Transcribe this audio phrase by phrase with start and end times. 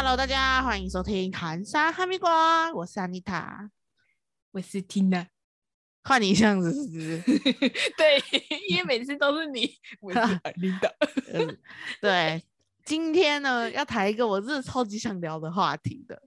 [0.00, 3.68] Hello，大家欢迎收听含沙哈密瓜，我是安妮塔，
[4.52, 5.26] 我是 Tina，
[6.04, 7.20] 换你这样子是不是？
[7.98, 8.22] 对，
[8.68, 9.68] 因为每次都是你，
[10.00, 10.88] 我是安妮塔。
[11.32, 11.58] 嗯，
[12.00, 12.40] 对，
[12.84, 16.22] 今天呢要谈一个我真的超级想聊的话题的，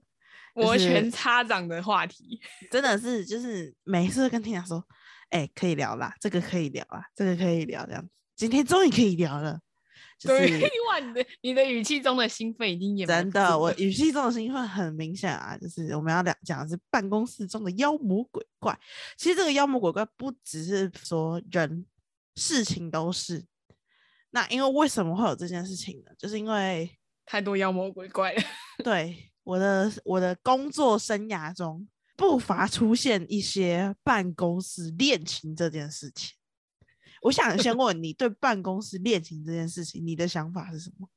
[0.52, 4.86] 摩拳擦掌的话题，真的是就是每次跟 Tina 说，
[5.30, 9.60] 哎，可以聊啦，这个可以聊啊，这个可以聊，这样子，今天终于可以聊了。
[10.26, 18.78] 对， 哇，你的你的语气中的兴奋已经演真的，我语气中的兴奋很明显啊，就是我们要讲讲的是办公室中的妖魔鬼怪。
[19.16, 21.84] 其实这个妖魔鬼怪不只是说人，
[22.36, 23.44] 事情都是。
[24.30, 26.10] 那因为为什么会有这件事情呢？
[26.18, 26.90] 就是因为
[27.26, 28.42] 太多妖魔鬼怪了。
[28.82, 31.86] 对，我的我的工作生涯中
[32.16, 36.34] 不乏出现一些办公室恋情这件事情。
[37.22, 41.08] 我想先问你，对办公室恋情这件事情，你的想法是什么？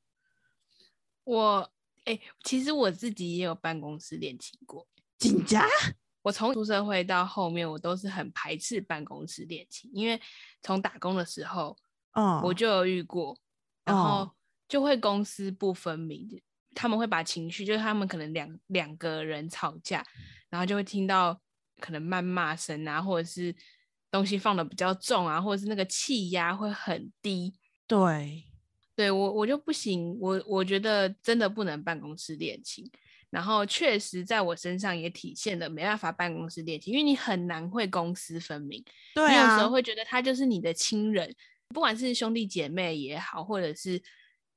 [1.23, 1.71] 我
[2.03, 4.87] 哎，其实我自己也有办公室恋情过。
[5.17, 5.65] 紧家，
[6.21, 10.21] 我从出社会到后面，我都是很排斥办公室恋情，因为
[10.61, 11.75] 从打工的时候，
[12.11, 13.35] 嗯，我就有遇过，
[13.83, 14.31] 然后
[14.67, 16.39] 就会公私不分明，
[16.75, 20.05] 他们会把情绪，就是他们可能两两个人吵架，
[20.49, 21.41] 然后就会听到
[21.79, 23.55] 可能谩骂声啊，或者是。
[24.15, 27.53] 东西放的比较重啊，或者是那个气压会很低。
[27.85, 28.43] 对，
[28.95, 32.89] 对我我就不行，我我觉得真的不能办公室恋情。
[33.29, 38.83] 然后确实在我身上也体现了没办法办公室恋情，因为你很难会公私分明。
[39.13, 41.35] 对啊，你有时候会觉得他就是你的亲人，
[41.69, 44.01] 不管是兄弟姐妹也好，或者是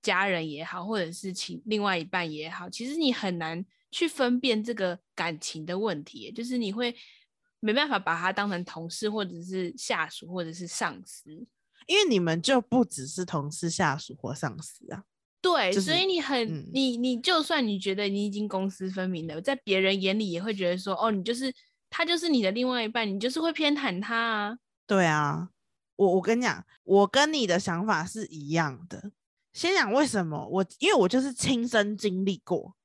[0.00, 6.94] 家人也好，或者是亲另外一半也好，其实你很难去分辨这个感情的问题，就是你会。
[7.60, 11.30] 没办法把他当成同事，或者是下属，或者是上司，
[11.86, 15.04] 因为你们就不只是同事、下属或上司啊。
[15.40, 21.54] 对，所以你很你你就算你觉得你已经公私分明了，在别人眼里也会觉得说，哦，你就是
[21.88, 24.58] 他就是你的另外一半，你就是会偏袒他啊。
[24.86, 25.48] 对啊，
[25.96, 29.12] 我我跟你讲，我跟你的想法是一样的。
[29.52, 32.76] 先讲为什么，我因为我就是亲身经历过，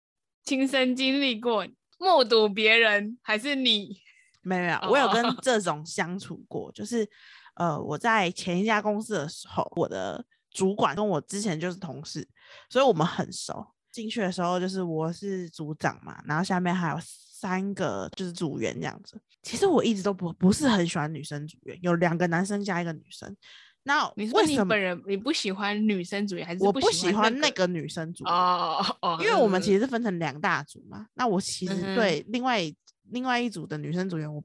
[0.44, 1.68] 亲身经历过，
[1.98, 4.02] 目睹别人还是你。
[4.44, 7.08] 没有没有，我有跟 这种相处过，就是
[7.56, 12.28] 呃，我在前一家公司的时候，我的主管跟我之前就是同事，
[12.70, 13.66] 所以我们很熟。
[13.92, 19.22] 进去的时候就是我是组长嘛，然后下面还有三个就是组员这样子。
[19.44, 23.38] 其实我一直都不不是很喜欢女生组员，有两个男生加一个女生。
[23.84, 28.34] 那你为什么本人你不喜欢女生组员还是我不喜欢那个女生组员？
[28.34, 31.06] 哦哦，因为我们其实是分成两大组嘛。
[31.14, 32.74] 那我其实对另外。
[33.14, 34.44] 另外一组的女生组员，我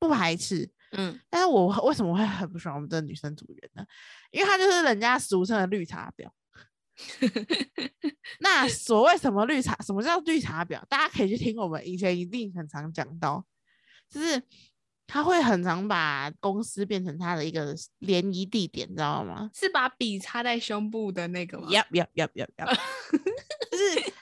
[0.00, 3.84] 不排斥，嗯，但是我为什么会很不喜欢我们这女生组员呢？
[4.30, 6.28] 因为她就是人家俗称的绿茶婊。
[8.40, 9.76] 那所谓什么绿茶？
[9.84, 10.82] 什么叫绿茶婊？
[10.88, 13.44] 大家可以去听我们以前一定很常讲到，
[14.08, 14.42] 就是
[15.06, 19.48] 他会很常把公司变成他的一个联谊地点，知道吗？
[19.54, 21.68] 是把笔插在胸部的那个吗？
[21.70, 22.66] 要要要要要，
[23.70, 24.12] 就是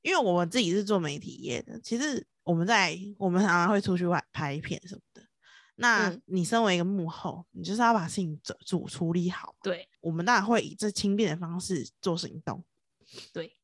[0.00, 2.26] 因为我们自己是做媒体业的，其实。
[2.44, 5.22] 我们在我们常常会出去外拍片什么的。
[5.76, 9.54] 那你身为一个幕后，你就是要把事情主主处理好。
[9.62, 12.62] 对，我们当然会以最轻便的方式做行动。
[13.32, 13.56] 对。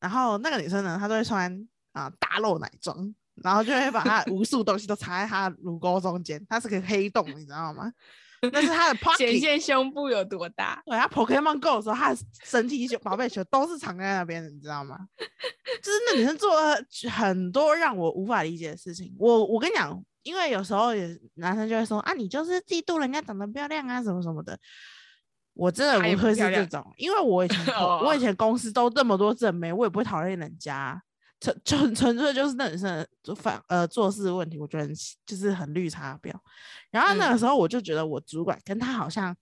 [0.00, 7.92] 然后那个女生呢，她都会穿啊大露奶装，然后就会把她 无数东西都插在她的乳沟中间，她是个黑洞，你知道吗？
[8.50, 10.82] 那是他的 pocket，显现胸部有多大。
[10.84, 14.98] 对，她 Pokemon Go 的时候，他的神奇球、宝贝球都是藏在那边的，你知道吗？
[15.16, 16.76] 就是那女生做了
[17.10, 19.14] 很多让我无法理解的事情。
[19.18, 24.58] 我我跟你讲，因为有时候也男生就会说啊，你就是嫉妒人家长得漂亮啊，什么什么的。
[25.54, 27.66] 我真的不会是这种，因为我以前
[28.02, 31.00] 我以前公司都这么多正妹，我也不会讨厌人家。
[31.42, 34.94] 纯 纯纯粹就是那女生做反呃做事问题，我觉得很
[35.26, 36.32] 就是很绿茶婊。
[36.90, 39.36] 然后那个时候我就觉得我主管跟他好像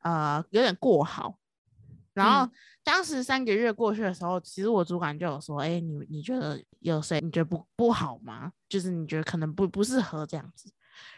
[0.00, 1.38] 呃有点过好。
[2.14, 2.50] 然后
[2.82, 8.50] 当时三个月过去的时候，其实我主管就有说：“哎，你你觉得有谁你觉得不不好吗？
[8.68, 10.72] 就是你觉得可能不不适合这样子。”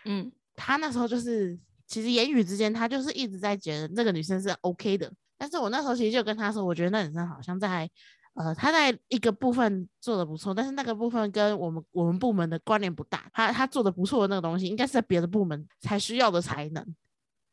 [0.04, 5.10] 嗯，他那时候就是其实言语之间他就是一直在觉得那个女生是 OK 的。
[5.38, 7.88] 但是我那时候其实就跟他说，我觉得那女生好像在。
[8.34, 13.28] 呃，他在一个部分做的不错，但是那个部分跟我们我们部门的关联不大。
[13.32, 16.94] 他他做的不错的那个东西，应该是在别的部门才需要的才能。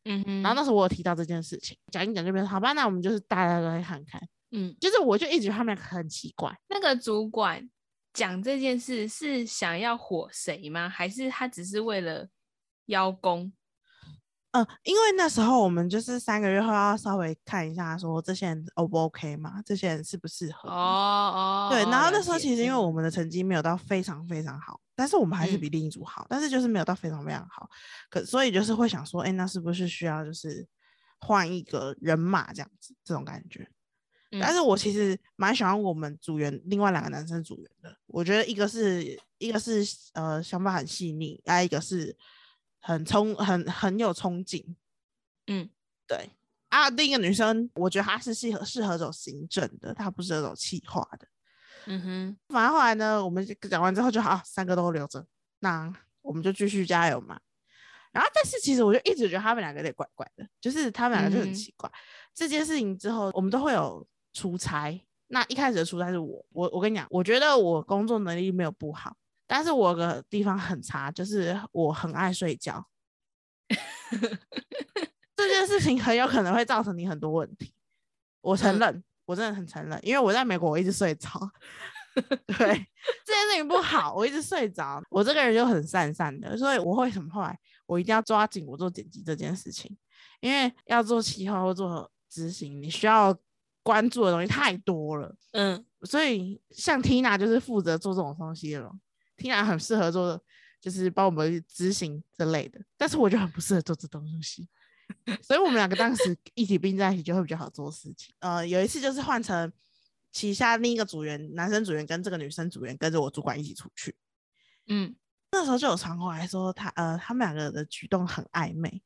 [0.04, 0.42] 嗯哼。
[0.42, 4.20] 然后那时候我有提到这件事情，讲一讲这边好吧，那我们就是大家都来看看。
[4.52, 6.56] 嗯，就是我就一直觉得他们很奇怪。
[6.68, 7.68] 那个主管
[8.14, 10.88] 讲这件事是想要火谁吗？
[10.88, 12.26] 还是他只是为了
[12.86, 13.52] 邀功？
[14.52, 20.70] 嗯，因为那时候我们就是三个月后要稍微看一下，说这些人 O 不 OK 嘛，这些人适不适合。
[20.70, 21.68] 哦哦。
[21.70, 27.68] 对，然后那时候其实因为我们的成绩没有到非常非常好，但是我们还是比另一组好，但是就是没有到非常非常好。
[28.08, 30.66] 可所以就是会想说，哎，那是不是需要就是
[31.18, 33.68] 换一个人马这样子这种感觉？
[34.40, 39.84] 但是我其实蛮喜欢我们组员另外两个男生组员的，我觉得一个是一个是
[40.14, 42.16] 呃想法很细腻，另一个是。
[42.80, 44.64] 很冲，很很有憧憬，
[45.46, 45.68] 嗯，
[46.06, 46.30] 对
[46.68, 46.88] 啊。
[46.90, 51.28] 另一个女生，我觉得她是适合适合走行政的，她不是那种企划的，
[51.86, 52.36] 嗯哼。
[52.48, 55.26] 反正后来呢，我们讲完之后就好，三个都留着，
[55.60, 55.92] 那
[56.22, 57.40] 我们就继续加油嘛。
[58.10, 61.90] 然后，但是其实我就一直觉得他们两个有点怪怪的，就是他们两个就很奇怪。
[62.34, 64.98] 这件事情之后，我们都会有出差。
[65.26, 69.14] 那一开始的出差是我，我我跟你讲，我觉得我工作能力没有不好。
[69.48, 72.86] 但是我个地方很差，就是我很爱睡觉，
[75.34, 77.72] 这件事情很有可能会造成你很多问题。
[78.42, 81.28] 我承认，我真的很承认，因为我在美国我一直睡着，
[82.14, 82.56] 对
[83.24, 85.02] 这件事情不好，我一直睡着。
[85.10, 89.96] 我这个人就很散散的，所以我会什么后来我一定要抓紧我做剪辑这件事情，
[90.40, 93.36] 因为要做企划或做执行，你需要
[93.82, 95.34] 关注的东西太多了。
[95.52, 98.92] 嗯，所以像 Tina 就是负责做这种东西了。
[99.38, 100.38] 听起来很适合做，
[100.80, 104.68] 就是帮我们执行之类的，但是我就很不适合做这东西，
[105.40, 108.34] 所以我们两个当时一起并在一起就会比较好做事情。
[108.40, 109.72] 呃，有一次就是换成
[110.32, 114.14] 旗下另一个组员，男生组员跟这个女生组员跟着我主管一起出去，
[114.88, 115.14] 嗯，
[115.52, 119.00] 那时候就有传过来说他呃他们两个的举动很暧昧，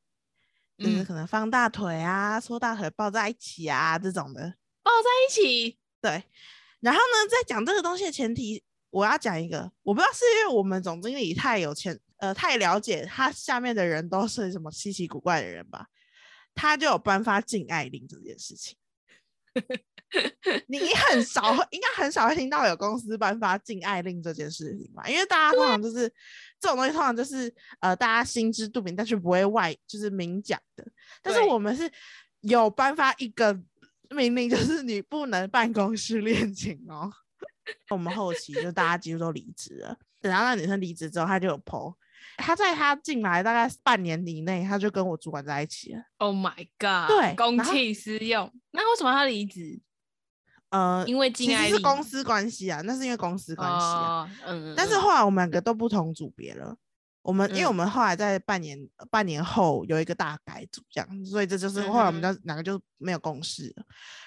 [0.78, 6.24] 就是可能放大腿啊、缩大腿、抱在一起啊这种的，抱在一起，对。
[6.80, 8.64] 然后呢，在讲这个东西的前提。
[8.92, 15.86] 我要讲一个，我不知道是因为我们总经理太有钱，呃，太了解他下面的人都是什么稀奇古怪的人吧，
[16.54, 18.76] 他就有颁发禁爱令这件事情。
[20.68, 25.08] 你很少，应该很少会听到有公司颁发禁爱令这件事情吧？
[25.08, 26.06] 因为大家通常就是
[26.60, 30.86] 这种东西，通常就是呃，大家心知肚明，但是不会外就是明讲的。
[31.22, 31.90] 但是我们是
[32.42, 33.58] 有颁发一个
[34.10, 37.10] 命令，就是你不能办公室恋情哦。
[37.90, 39.96] 我们后期就大家几乎都离职了。
[40.20, 41.94] 等到那女生离职之后，她就有 PO，
[42.36, 46.02] 她在她进来大概半年以内，她就跟我主管在一起了。
[46.18, 47.08] Oh my god！
[47.08, 48.52] 对，公器私用。
[48.70, 49.80] 那为什么她离职？
[50.70, 54.30] 呃，因为其实是公司关系啊，那是因为公司关系啊。
[54.46, 54.74] 嗯。
[54.76, 56.76] 但是后来我们两个都不同组别了。
[57.22, 58.78] 我们因为我们后来在半年
[59.10, 63.84] 半年后有一个大改组，这样，所以这就是后来我们就两个就没有共识了。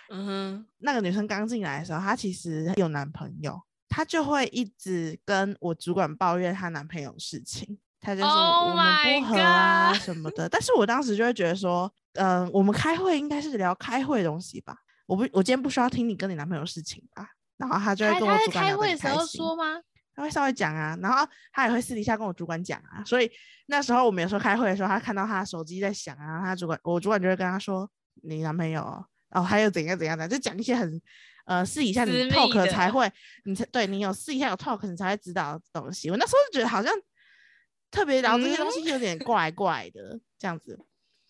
[0.09, 10.47] 嗯哼，那个女生刚进来的时候，她其实有男朋友，她就会一直跟我主管抱怨她男朋友事情，她就说我们不合啊什么的。
[10.47, 17.27] 但是我当时就会觉得说，嗯，我们开会应该是聊开会的东西吧，我不，我今天不需要听你跟你男朋友事情吧。
[17.57, 19.81] 然后她就会跟我主管开会的时候说吗？
[20.15, 23.03] 她会稍微讲啊，然后他也会私底下跟我主管讲啊。
[23.03, 23.29] 所以
[23.67, 27.89] 那时候我们有时候开会的时候，他看到他手机在响啊，他主管我主管就会跟他说，
[28.23, 29.05] 你男朋友。
[29.31, 31.01] 哦，还有怎样怎样的，就讲一些很，
[31.45, 33.11] 呃，私底下你 talk 才会，
[33.43, 36.09] 你才对你有私底下有 talk，你才会知道的东西。
[36.09, 36.93] 我那时候就觉得好像
[37.91, 40.79] 特别聊这些东西有点怪怪的这样子。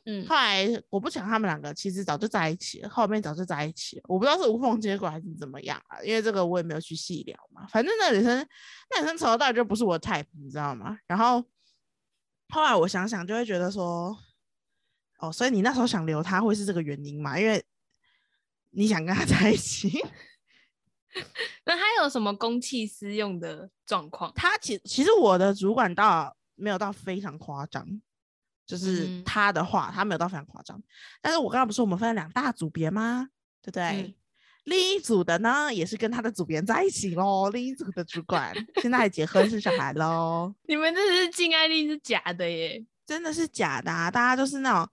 [0.05, 4.03] 嗯，后来我不想他们两个其实早就在一起了，后面早就在一起了。
[4.07, 7.65] 我不知道是无缝接轨还是怎么样啊，因为这个我也没有去细聊嘛。
[7.67, 8.47] 反正那女生，
[8.91, 10.97] 那女生从头到尾就不是我的 type，你知道吗？
[11.07, 11.43] 然后
[12.49, 14.15] 后来我想想就会觉得说，
[15.17, 17.39] 哦，所以你那时候想留他会是这个原因嘛？
[17.39, 17.65] 因为
[18.69, 19.89] 你想跟他在一起？
[21.65, 24.31] 那他有什么公器私用的状况？
[24.35, 27.87] 他其其实我的主管到没有到非常夸张，
[28.65, 30.81] 就是他的话他没有到非常夸张。
[31.21, 33.27] 但是我刚刚不是我们分了两大组别吗？
[33.61, 34.15] 对不对？
[34.65, 37.49] 另一组的呢也是跟他的组别在一起喽。
[37.51, 40.53] 另一组的主管 现在还结婚生小孩喽。
[40.63, 42.83] 你们这是禁爱令是假的耶？
[43.05, 44.09] 真的是假的啊！
[44.09, 44.89] 大家都是那种。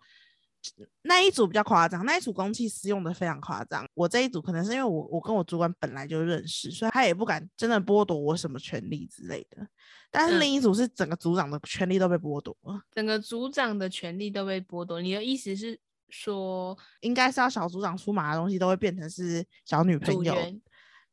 [1.03, 3.87] 那一组比较夸张，那一组公器私用的非常夸张。
[3.95, 9.67] 我这一组可能是因为我我跟我主管本来就认识，所以他也不敢真的剥夺我什么权利之类的。
[10.11, 15.01] 但是另一组是整个组长的权利都被剥夺了，整个组长的权利都被剥夺。
[15.01, 15.79] 你的意思是
[16.11, 20.35] 说，应该是要小组长出马的东西都会变成是小女朋友，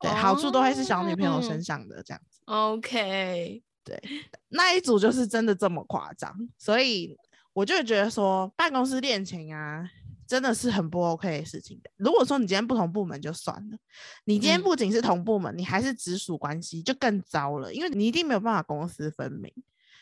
[0.02, 2.42] 对，好处都会是小女朋友身上的这样子。
[2.46, 4.02] OK，对，
[4.50, 7.18] 那一组就是真的这么夸张，所以。
[7.60, 9.86] 我就觉得说办公室恋情啊，
[10.26, 11.90] 真的是很不 OK 的事情的。
[11.98, 13.78] 如果说你今天不同部门就算了，
[14.24, 17.74] 你今天不仅是同部门，你还是直属关系，就更糟了。
[17.74, 19.52] 因为你一定没有办法公私分明，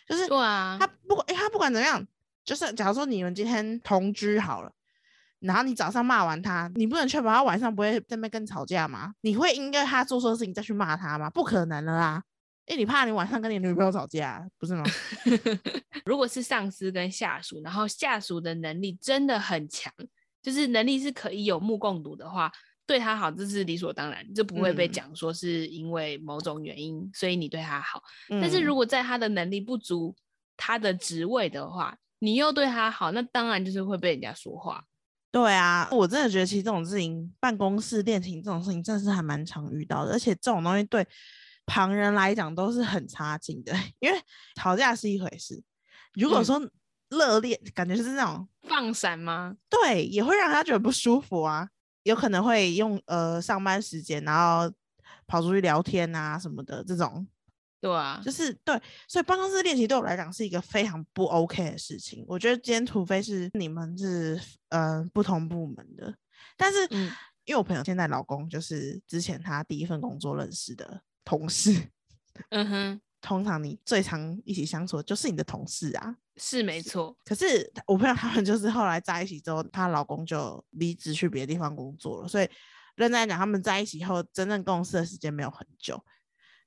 [0.08, 2.06] 就是对啊，他不管哎，他不管怎么样，
[2.46, 4.72] 就是假如说你们今天同居好了，
[5.40, 9.16] 然后你早上骂完他，你不能确保他晚上不会在那边跟你吵架吗？
[9.22, 11.28] 你会因为他做错事情再去骂他吗？
[11.32, 12.24] 不可能的啦，
[12.68, 14.84] 因为你怕你晚上跟你女朋友吵架，不是吗？
[16.06, 19.92] 如果是上司跟下属，然后下属的能力真的很强，
[20.42, 22.52] 就是能力是可以有目共睹的话。
[22.86, 28.02] 对他好，这是理所当然，就不会被讲说是因为某种原因，所以你对他好。
[28.30, 30.16] 但是如果在他的能力不足、
[30.56, 34.82] 他的职位的话，你又对他好，那当然就是会被人家说话。
[35.34, 40.14] 对啊，我真的觉得其实这种事情，办公室恋情这种事情，真的是还蛮常遇到的。
[40.14, 41.06] 而且这种东西对
[41.68, 44.20] 旁人来讲都是很差劲的， 因为
[44.56, 45.62] 吵架是一回事，
[46.16, 46.60] 如果说
[47.10, 49.56] 热恋，感觉是那种放闪吗？
[49.70, 51.70] 对，也会让他觉得不舒服啊。
[52.04, 54.74] 有可能会用呃上班时间，然后
[55.28, 57.28] 跑出去聊天啊什么的这种，
[57.82, 62.24] 对啊，就是对，所以办公室恋情对我来讲是一个非常不 OK 的事情。
[62.26, 66.16] 我觉得今天除非是你们是呃不同部门的，
[66.56, 66.80] 但是
[67.44, 71.90] 因为我朋友现在老公就是之前他第一份工作认识的同事，
[72.52, 73.02] 嗯哼。
[73.20, 77.18] 通常你最常一起相处的就是你的同事啊，是没错。
[77.26, 82.48] 可是我朋友他们就是后来在一起之后，她老公就离职去别的地方工作了，所以
[82.96, 86.02] 认真来讲，他们在一起后真正共事的时间没有很久。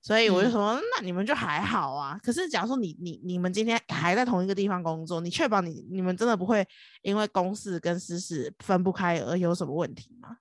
[0.02, 2.18] 所以我就说，那你们就还好啊。
[2.22, 6.66] 可是假如说你你你们今天还在同一个地方工作，你确保你你们真的不会
[7.02, 10.36] 因为公事跟私事分不开而有什么问题吗？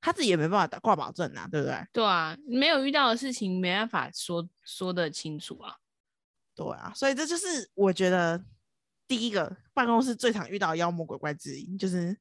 [0.00, 1.86] 他自己也没办法挂保证啊，对不对？
[1.92, 5.76] 对啊，没有遇到的事情没办法说说得清楚啊。
[6.54, 8.42] 对啊，所以这就是我觉得
[9.06, 12.16] 第一个办公室最常遇到妖魔鬼怪之一，就是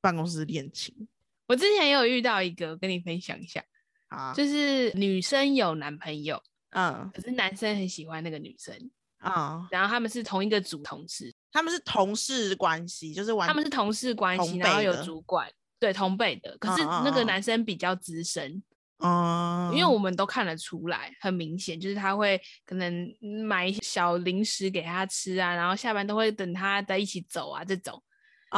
[0.00, 1.08] 办公室恋情。
[1.46, 3.64] 我之前也有遇到一个，跟你分享一下
[4.08, 15.50] 啊，就是女生有男朋友，嗯，可是男生很喜欢那个女生啊，然后他们是同一个组同事，他们是同事关系，就是他们是同事关系，然后有主管。
[15.78, 18.62] 对同辈的，可是那个男生比较资深
[18.98, 23.08] 哦，因为我们都看得出来，很明显就是他会可能
[23.46, 28.02] 买一些小零食给他吃啊，然后下班都会等他在一起走啊这种，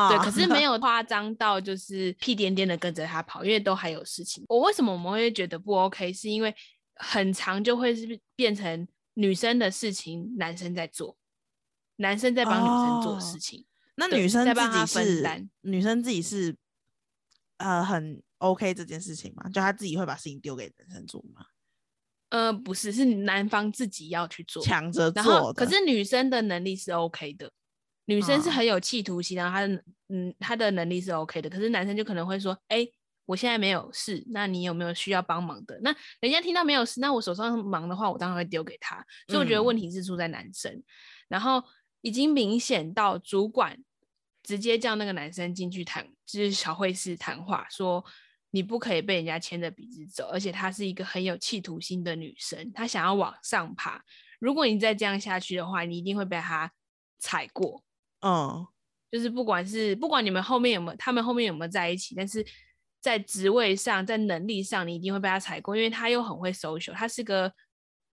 [0.09, 4.43] 对，可是没 有夸张到就是屁颠颠的跟着他跑，因为都还有事情。
[4.49, 6.11] 我为什么我们会觉得不 OK？
[6.11, 6.55] 是因为
[6.95, 11.19] 很长就会是变成女生的事情，男生在做，
[11.97, 16.57] 男生在帮女生做事情，那女生自己是女生自己是。
[17.61, 21.45] 呃，很 OK 这件事情嘛，就他自己会把事情丢给男生做吗？
[22.31, 25.53] 呃，不是，是男方自己要去做，抢着做。
[25.53, 27.53] 可是女生的能力是 OK 的，
[28.07, 31.51] 女生是很有企图心，然后她的嗯，她的能力是 OK 的。
[31.51, 32.87] 可是男生就可能会说，哎，
[33.27, 35.79] 我现在没有事，那你有没有需要帮忙的？
[35.83, 39.05] 那人家听到没有事，那我手上忙的话，我当然会丢给他。
[39.29, 40.83] 所以我觉得问题是出在男生，
[41.29, 41.63] 然后
[42.01, 43.77] 已经明显到主管。
[44.43, 48.05] 直接叫那个男生进去谈，就是小会室谈话，说
[48.51, 54.03] 你不可以被人家牵着鼻子走，而且她是一个很有企图心的女生，她想要往上爬。
[54.39, 56.73] 如果你再这样下去的话，你一定会被她
[57.19, 57.85] 踩过。
[58.23, 58.67] 嗯，
[59.11, 62.45] 就是不管是不管你们后面有没有，他们后面有没有在一起，但是
[63.01, 67.53] 在职位上，在能力上，你一定会被她踩过，因为她又很会 social，她是个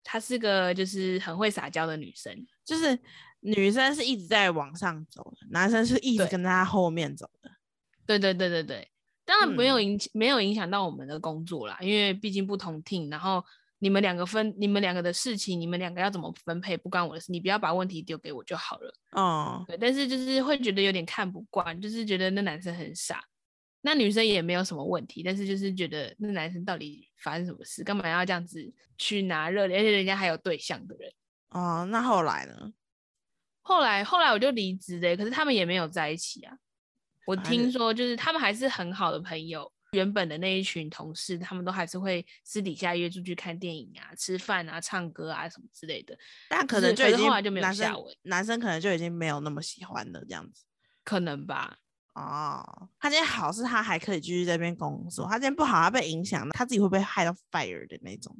[0.02, 2.98] 她是个就是很会撒娇的女生，就是。
[3.46, 7.50] 女生是一直在往上走的，男生是一直跟在他后面走的。
[8.06, 8.88] 对对对对对，
[9.26, 13.44] 当然没有影没有影响到我们的工作啦，因为毕竟不同 team，然后
[13.80, 18.94] 你们两个分你们两个的事情，你们两个要怎么分配不关我的事，你不要把问题丢给我就好了。
[19.12, 23.22] 哦，对，但是就是会觉得有点看不惯，就是觉得那男生很傻，
[23.82, 31.12] 那女生也没有什么问题，但是就是觉得那男生到底发生什么事，干嘛要这样子去拿热脸，而且人家还有对象的人。
[31.50, 32.72] 哦，那后来呢？
[33.66, 35.16] 后来，后来我就离职了。
[35.16, 36.54] 可是他们也没有在一起啊。
[37.26, 39.70] 我听说，就是他们还是很好的朋友。
[39.92, 46.18] 原本的那一群同事，他们都还是会私底下约出去看电影啊、吃饭啊、唱歌啊什么之类的。
[46.48, 48.16] 但可能就后来就没有下文。
[48.22, 50.64] 男生可能就已经没有那么喜欢了，这样子。
[51.04, 51.78] 可能吧。
[52.14, 55.26] 哦，他今天好是他还可以继续在边工作。
[55.26, 58.36] 他今天不好，他被影响，他自己会不会害到 fire 的那种？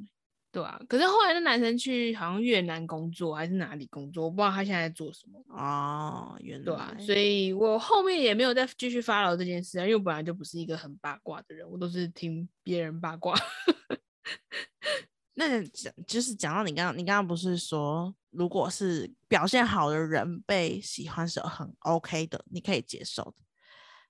[0.54, 6.36] 对啊，可是后来那男生去好像越南工作还是哪里工作，我不知道他现在在做什么哦。
[6.38, 13.34] 原来，对啊，所以我后面也没有再继续发牢这件事啊，因为我本来就不是一个很八卦的人，我都是听别人八卦。
[15.34, 23.34] 那讲就是讲到你刚刚，你刚刚不是说，如果是表现好的人被喜欢是很 OK 的，你可以接受的。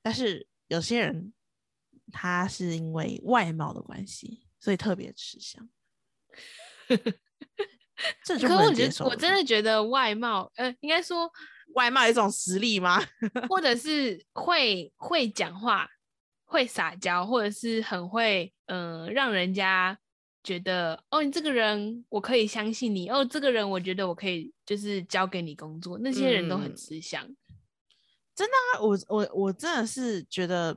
[0.03, 1.33] 但是有些人
[2.13, 5.67] 他是因为外貌的关系，所以特别吃香。
[8.25, 11.31] 这可我觉得我真的觉得外貌，呃，应该说
[11.75, 13.01] 外貌一种实力吗？
[13.49, 15.89] 或者是会会讲话、
[16.45, 19.97] 会撒娇，或者是很会嗯，让人家
[20.43, 27.25] 觉得哦，你这个人我可以相信你哦，这个人我觉得我可以就是交给你工作，那些人都很吃香。
[28.35, 30.77] 真的啊，我我我真的是觉得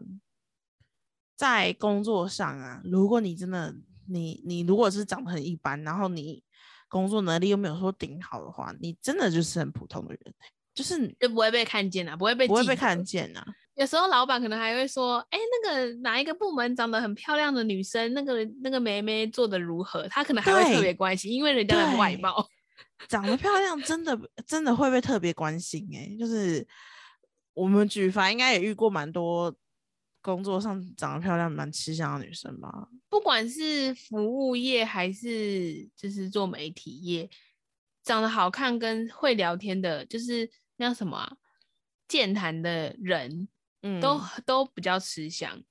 [1.36, 3.76] 在工作上啊，如果你真的
[4.10, 6.44] 你你如果是长得很一般，然后你
[6.88, 10.34] 工作能力又没有说顶好的话，你真的就是很普通的人。
[10.74, 13.44] 就是就不会被看见啊，不会被不会被看见啊。
[13.74, 22.48] 有时候老板可能还会说：“哎，那个哪一个部门长得很漂亮的女生，那个那个妹妹做的如何？”他可能还会特别关心，因为人家的外貌
[23.10, 25.88] 长得漂亮，真的真的会被特别关心。
[25.96, 26.64] 哎，就是
[27.56, 29.52] 我们举凡应该也遇过蛮多
[30.36, 32.90] 工作上长得漂亮、蛮吃香的女生吧。
[33.10, 37.30] 不管是服务业还是就是做媒体业，
[38.04, 40.50] 长得好看跟会聊天的，就是。
[40.80, 41.38] 那什么啊
[42.08, 43.48] 健谈的人，
[43.82, 45.64] 嗯，都都比较吃香。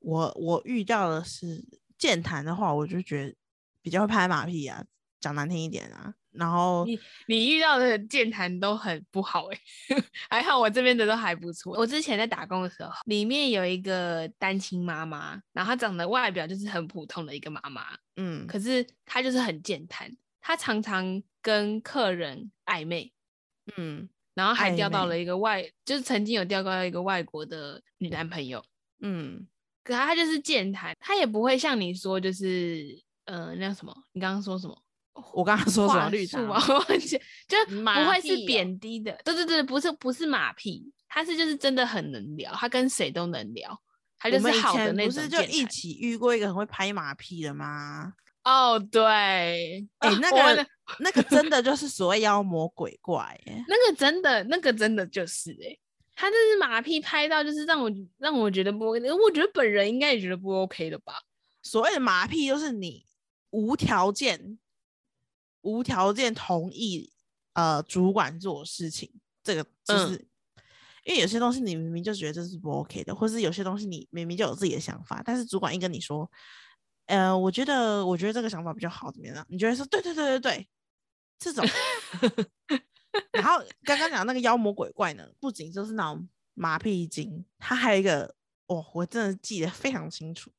[0.00, 1.62] 我我遇到的是
[1.98, 3.36] 健谈的话，我就觉得
[3.82, 4.82] 比较会拍马屁啊，
[5.20, 6.14] 讲难听一点啊。
[6.36, 9.58] 然后你你遇到的健谈都很不好哎，
[10.30, 11.76] 还好我这边的都还不错。
[11.76, 23.12] 我之前在打工的时候，里面有一个单亲妈妈，然后她长得外表就是很普通的一个妈妈，嗯，可是她就是很健谈，她常常跟客人暧昧，
[23.76, 24.08] 嗯。
[24.34, 28.62] 然后还钓到了一个外，就是曾经有钓到一个外国的女男朋友，
[29.00, 29.48] 嗯，
[29.82, 34.78] 可他就是健谈，他也不会像你说，就是呃，那什么，你刚刚说什么？
[35.32, 36.08] 我刚刚说什么？
[36.10, 36.60] 绿茶吗？
[36.60, 36.66] 就
[37.70, 43.78] 不会是贬低的，对对对，不是不是马屁，他是就是真的很能聊，他跟谁都能聊，
[44.18, 45.14] 他就是好的那种。
[45.14, 48.12] 不是就一起遇过一个很会拍马屁的吗？
[48.44, 49.02] 哦，对，
[49.98, 50.66] 哎，那个
[51.00, 55.76] 那个真的就是所谓妖魔鬼怪，哎，那个真的那个真的就是，哎，
[56.14, 61.14] 他这是马屁拍到，就是让我让我觉得不，我觉得本人应该也觉得不 OK 的吧。
[61.62, 63.04] 所谓的马屁，就是你
[63.50, 64.58] 无条件
[65.66, 67.12] 无条件同意
[67.54, 69.10] 呃主管做事情，
[69.42, 70.26] 这个就是
[71.04, 76.30] 因为有些东西你明明就觉得这是不 OK 的，或是有些东西你明明就有自己的想法，但是主管一跟你说。
[77.08, 79.46] 呃，我觉得，我觉得这个想法比较好，怎么样？
[79.48, 80.68] 你觉得说，对对对对对，
[81.38, 81.64] 这种。
[83.30, 88.34] 然后刚刚讲那个妖魔鬼怪呢，不仅就是那种马屁精，他还有一个，
[88.66, 90.50] 哦，我真的记得非常清楚，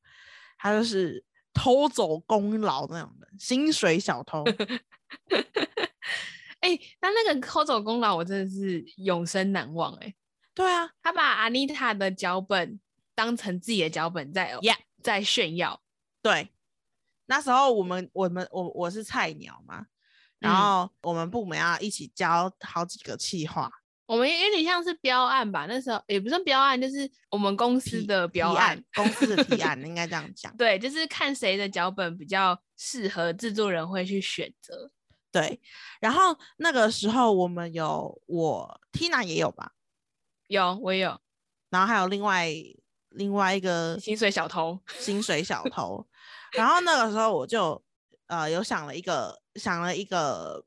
[0.56, 4.42] 他就是偷走功劳那种的薪水小偷。
[6.60, 9.94] 哎，那那个偷走功劳，我真的是永生难忘。
[9.96, 10.14] 哎，
[10.54, 12.80] 对啊，他把阿妮塔的脚本
[13.14, 14.58] 当成自己的脚本在
[15.02, 15.80] 在炫耀。
[16.20, 16.50] 对，
[17.26, 19.86] 那时候我们我们我我是菜鸟嘛，
[20.40, 23.70] 然后我们部门要一起教好几个企划，
[24.06, 30.54] 我们有点像是标案吧，那时候也不算标案，就是我们公司的标案，公司的提 案应该这样讲。
[30.56, 34.90] 对，就是看谁的脚本比较适合制作人会去选择。
[35.40, 35.60] 对，
[36.00, 39.72] 然后那个时候我们有我 Tina 也有吧，
[40.46, 41.20] 有我也有，
[41.70, 42.52] 然后还有另外。
[43.12, 46.06] 另外一个薪水小偷，薪水小偷。
[46.52, 47.82] 然后那个时候我就
[48.26, 50.62] 呃有想了一个想了一个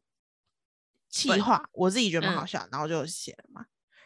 [1.07, 3.63] 气话，我自己觉得蛮好笑，然后就写了嘛。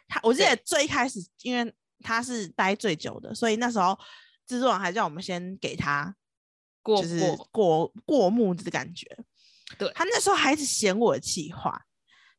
[0.09, 3.97] 他我记得最开始，因为他是待最久的，所以那时候
[4.45, 6.13] 制作人还叫我们先给他
[6.83, 9.07] 过就是过过目的感觉。
[9.77, 11.79] 对他那时候还是嫌我的气话，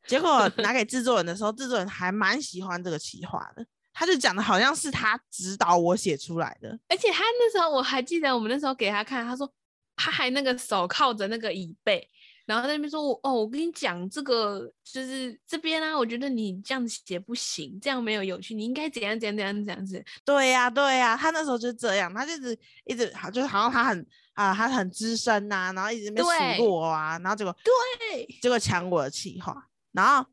[0.05, 3.65] 结果 拿给制作人的时候，制作人还蛮喜欢这个气话的。
[3.93, 9.51] 他就讲的好像是他指导我写出来的，而且他那时候我还记得，我们那时候给他看，他说
[9.95, 12.07] 他还那个手靠着那个椅背，
[12.45, 24.05] 然后在那边说我：“哦，我跟你讲，这个就是这边啊，我觉得你这样写不行，这样没有有趣，你应该怎样怎样怎样怎样子。”对呀，对呀，他那时候就这样，他就是一直好，就是好像他很
[24.37, 26.27] 啊，他很资深呐，然后一直没数
[26.63, 30.25] 落我啊，然后结果对，结果抢我的气话，然后。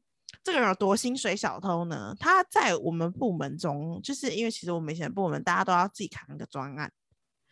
[0.42, 2.14] 这个人有多薪水小偷呢？
[2.20, 6.92] 他在我们部门中，就是因为其实我们以前部门大家都要自己扛一个专案。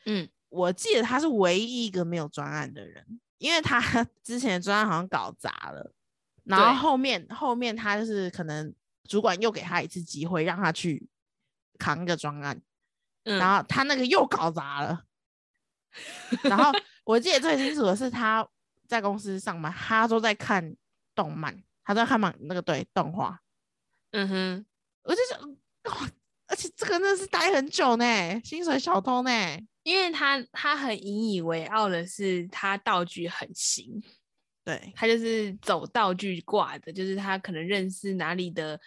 [0.05, 3.81] 嗯，我记得他是唯一一个没有专案的人，因为他
[4.23, 5.95] 之前的专案好像搞砸了，
[6.45, 8.75] 然后后面后面他就是可能
[9.09, 11.09] 主管又给他一次机会，让他去
[11.79, 12.61] 扛一个专案，
[13.25, 15.05] 然后他那个又搞砸了。
[16.45, 16.71] 然后
[17.05, 18.47] 我记得最清楚的是他
[18.87, 20.75] 在公司上班，他都在看
[21.15, 21.63] 动漫。
[21.85, 23.37] 他在看嘛那个对动画，
[24.13, 24.67] 嗯哼，
[25.03, 25.41] 我就想
[25.93, 26.09] 哇，
[26.47, 29.31] 而且这个真的是待很久呢，薪水小偷呢，
[29.83, 34.01] 因为他他很引以为傲的是他道具很行，
[34.63, 38.81] 对他就是走道具挂的，就是他可能认识哪里的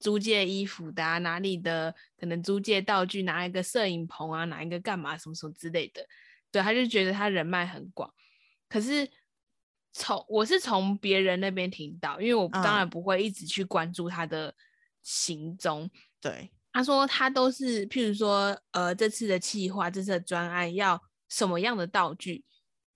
[0.00, 6.04] 租借衣服的啊，哪里的可能租借道具，拿一个摄影棚啊，哪一个干嘛什么什么之类的。
[6.50, 8.12] 对，他就觉得他人脉很广。
[8.68, 9.08] 可是
[9.92, 14.54] 从我是从别人那边听到，因为我当然不会一直去关注他的
[15.02, 15.90] 行踪。
[16.20, 22.44] 对，他说他都是譬如说，呃，这次的企划，这次的专案要什么样的道具，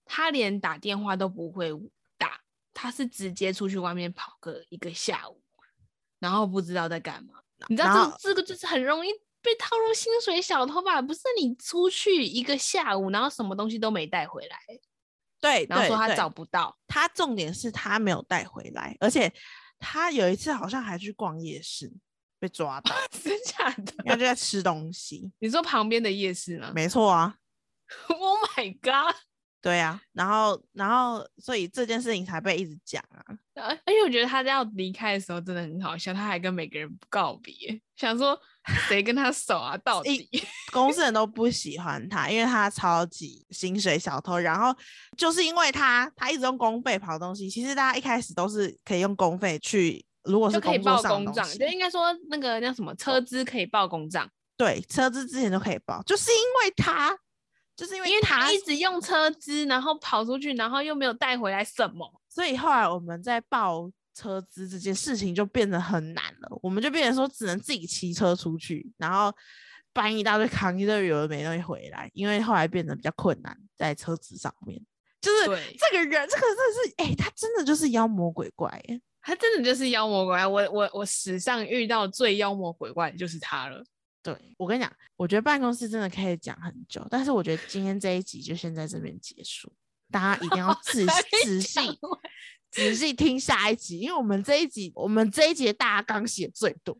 [0.05, 1.71] 他连打电话都不会
[2.17, 2.39] 打，
[2.73, 5.41] 他是直接出去外面跑个一个下午。
[6.17, 7.33] 然后不知道在干嘛，
[7.67, 9.09] 你知道这这个就是很容易
[9.45, 10.99] 被套入薪水小偷吧？
[11.01, 14.57] 不是你出去一个下午，然后什么东西都没带回来，
[15.39, 19.31] 对，然后说他找不到，他重点是他没有带回来，而且
[19.77, 21.89] 他有一次好像还去逛夜市
[22.39, 23.93] 被抓到， 真假的？
[24.05, 25.31] 他就在吃东西。
[25.39, 26.71] 你说旁边的夜市吗？
[26.73, 27.35] 没错啊。
[28.09, 29.15] Oh my god！
[29.65, 33.25] 对呀，然后，然后，所以这件事情才被一直讲啊。
[33.55, 38.39] 而而且我觉得他要离开的时候真的很好笑，他还跟每个人告别，想说
[38.87, 39.75] 谁跟他走啊？
[39.77, 40.29] 到底
[40.71, 44.37] 公司人都不喜欢他，因为他超级薪水小偷。
[44.37, 44.71] 然后
[45.17, 47.49] 就是因为他，他一直用公费跑东西。
[47.49, 54.29] 其实大家一开始都是可以用公费去，如果是可以报公账，就应该说那个叫什么车资可以报公账。
[54.55, 57.17] 对，车资之前都可以报，就是因为他。
[57.75, 66.59] 就是因为因为他一直用车资，然后跑出去，然后又没有带回来什么，所以后来我们在报车资这件事情就变得很难了。
[66.61, 69.33] 我们就变成说只能自己骑车出去，然后
[69.91, 74.81] 搬一大堆扛一堆有的没东西回来，因为后来变得比较困难在车子上面。
[75.21, 78.81] 就是这个人，这个真的是，哎，他真的就是妖魔鬼怪，
[79.21, 80.45] 他真的就是妖魔鬼怪。
[80.45, 83.83] 我我我史上遇到最妖魔鬼怪的就是他了。
[84.25, 89.71] 对我跟你讲，我觉得办公室真的可以讲很久，但是我觉得今天这一集就先在这边结束，
[90.09, 91.05] 大家一定要 仔
[91.43, 91.79] 仔细
[92.71, 96.97] 仔细听下一集，因为我们这一集我们这一集大纲写最多，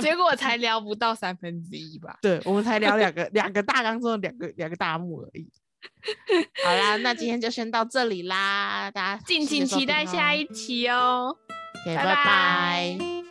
[0.00, 2.18] 结果才 聊不到三分之一吧？
[2.20, 5.50] 对，我们才聊两个 两个大纲中的两个两个大幕而已。
[6.62, 11.36] 好啦，那今天就先到这里啦，大家敬请期待下一期哦，
[11.86, 13.27] 拜拜。